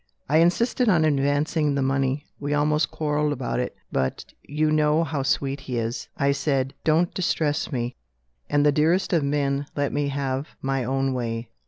[0.27, 5.21] I insisted on advancing the money we almost quarrelled about it but, you know how
[5.21, 6.07] sweet he is.
[6.17, 7.95] I said: 'Don't distress me';
[8.49, 11.51] and the dearest of men let me have my own way."